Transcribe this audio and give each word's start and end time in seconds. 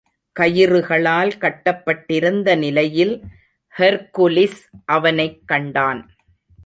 கயிறுகளால் 0.39 1.37
கட்டப்பட்டிருந்த 1.37 2.55
நிலையில் 2.55 3.23
ஹெர்க்குலிஸ் 3.77 4.59
அவனைக் 4.85 5.41
கண்டான். 5.45 6.09